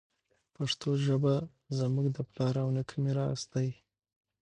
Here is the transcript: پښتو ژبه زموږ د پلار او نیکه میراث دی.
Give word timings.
پښتو 0.55 0.89
ژبه 1.05 1.35
زموږ 1.79 2.05
د 2.15 2.17
پلار 2.31 2.55
او 2.63 2.69
نیکه 2.75 2.95
میراث 3.03 3.41
دی. 3.53 3.69